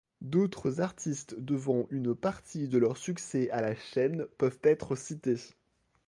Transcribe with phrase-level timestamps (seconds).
[0.21, 5.37] D'autres artistes devant une partie de leur succès à la chaîne peuvent être cités.